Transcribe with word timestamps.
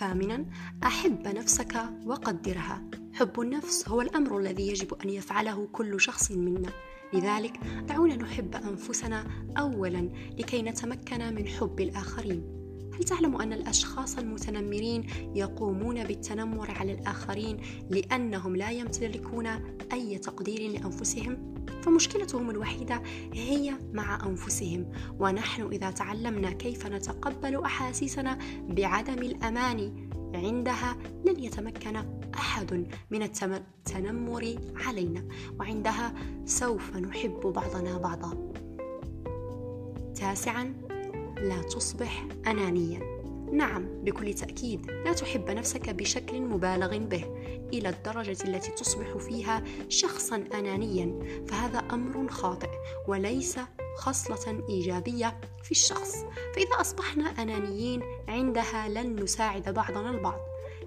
ثامنا 0.00 0.44
أحب 0.84 1.28
نفسك 1.28 1.76
وقدرها. 2.06 2.82
حب 3.12 3.40
النفس 3.40 3.88
هو 3.88 4.00
الأمر 4.00 4.38
الذي 4.38 4.68
يجب 4.68 4.94
أن 4.94 5.10
يفعله 5.10 5.68
كل 5.72 6.00
شخص 6.00 6.30
منا. 6.30 6.70
لذلك 7.12 7.56
دعونا 7.88 8.16
نحب 8.16 8.54
أنفسنا 8.54 9.26
أولا 9.58 10.10
لكي 10.38 10.62
نتمكن 10.62 11.34
من 11.34 11.46
حب 11.46 11.80
الآخرين. 11.80 12.42
هل 12.94 13.04
تعلم 13.04 13.36
أن 13.36 13.52
الأشخاص 13.52 14.18
المتنمرين 14.18 15.06
يقومون 15.34 16.04
بالتنمر 16.04 16.70
على 16.70 16.92
الآخرين 16.92 17.60
لأنهم 17.90 18.56
لا 18.56 18.70
يمتلكون 18.70 19.46
أي 19.92 20.18
تقدير 20.18 20.70
لأنفسهم؟ 20.70 21.54
فمشكلتهم 21.82 22.50
الوحيدة 22.50 23.02
هي 23.34 23.74
مع 23.92 24.26
أنفسهم. 24.26 24.92
ونحن 25.18 25.62
إذا 25.72 25.90
تعلمنا 25.90 26.50
كيف 26.50 26.86
نتقبل 26.86 27.64
أحاسيسنا 27.64 28.38
بعدم 28.68 29.18
الأمان 29.18 30.08
عندها 30.34 30.96
لن 31.24 31.44
يتمكن 31.44 31.96
أحد 32.34 32.86
من 33.10 33.22
التنمر 33.22 34.58
علينا. 34.86 35.24
وعندها 35.60 36.14
سوف 36.44 36.96
نحب 36.96 37.40
بعضنا 37.40 37.98
بعضا. 37.98 38.52
تاسعا 40.14 40.74
لا 41.36 41.62
تصبح 41.62 42.26
أنانيا. 42.46 43.19
نعم 43.52 44.04
بكل 44.04 44.34
تأكيد. 44.34 44.90
لا 44.90 45.12
تحب 45.12 45.50
نفسك 45.50 45.90
بشكل 45.90 46.40
مبالغ 46.40 46.98
به 46.98 47.24
إلى 47.72 47.88
الدرجة 47.88 48.44
التي 48.44 48.70
تصبح 48.70 49.16
فيها 49.16 49.64
شخصا 49.88 50.44
أنانيا. 50.54 51.18
فهذا 51.48 51.78
أمر 51.78 52.28
خاطئ 52.28 52.70
وليس 53.08 53.58
خصلة 53.96 54.64
إيجابية 54.68 55.40
في 55.62 55.70
الشخص. 55.70 56.24
فإذا 56.54 56.80
أصبحنا 56.80 57.24
أنانيين 57.24 58.02
عندها 58.28 58.88
لن 58.88 59.22
نساعد 59.22 59.74
بعضنا 59.74 60.10
البعض. 60.10 60.40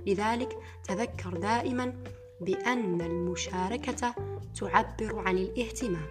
لذلك 0.07 0.57
تذكر 0.83 1.37
دائما 1.37 2.03
بأن 2.41 3.01
المشاركة 3.01 4.15
تعبر 4.59 5.19
عن 5.19 5.37
الاهتمام. 5.37 6.05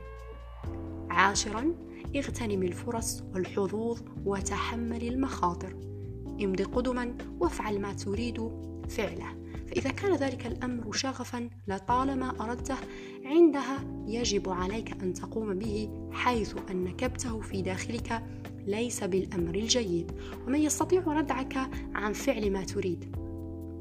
عاشرا 1.11 1.75
اغتنم 2.17 2.63
الفرص 2.63 3.23
والحظوظ 3.35 4.01
وتحمل 4.25 5.09
المخاطر. 5.09 5.92
امض 6.41 6.63
قدما 6.63 7.15
وافعل 7.41 7.81
ما 7.81 7.93
تريد 7.93 8.51
فعله. 8.89 9.43
فإذا 9.67 9.91
كان 9.91 10.15
ذلك 10.15 10.47
الأمر 10.47 10.93
شغفا 10.93 11.51
لطالما 11.69 12.35
أردته 12.41 12.77
عندها 13.25 13.85
يجب 14.07 14.49
عليك 14.49 14.93
أن 15.03 15.15
تقوم 15.15 15.55
به 15.55 15.91
حيث 16.13 16.55
أن 16.71 16.97
كبته 16.97 17.41
في 17.41 17.63
داخلك 17.63 18.23
ليس 18.67 19.05
بالأمر 19.05 19.55
الجيد. 19.55 20.13
ومن 20.47 20.59
يستطيع 20.59 21.03
ردعك 21.07 21.57
عن 21.95 22.13
فعل 22.13 22.51
ما 22.51 22.65
تريد 22.65 23.17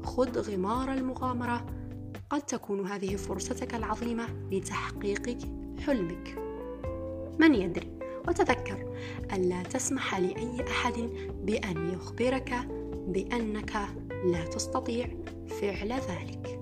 خذ 0.04 0.38
غمار 0.38 0.92
المغامرة. 0.92 1.66
قد 2.30 2.42
تكون 2.42 2.86
هذه 2.86 3.16
فرصتك 3.16 3.74
العظيمة 3.74 4.26
لتحقيق 4.50 5.38
حلمك. 5.86 6.38
من 7.38 7.54
يدري؟ 7.54 8.01
وتذكر 8.28 8.92
ألا 9.32 9.62
تسمح 9.62 10.14
لأي 10.14 10.64
أحد 10.68 11.10
بأن 11.42 11.92
يخبرك 11.94 12.54
بأنك 13.06 13.72
لا 14.24 14.44
تستطيع 14.44 15.08
فعل 15.60 15.92
ذلك. 15.92 16.61